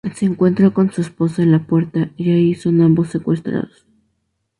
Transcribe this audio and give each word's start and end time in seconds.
Se 0.15 0.25
encuentra 0.25 0.71
con 0.71 0.91
su 0.91 0.99
esposa 1.01 1.43
en 1.43 1.51
la 1.51 1.67
puerta 1.67 2.09
y 2.17 2.31
allí 2.31 2.55
son 2.55 2.81
ambos 2.81 3.09
secuestrados. 3.09 3.85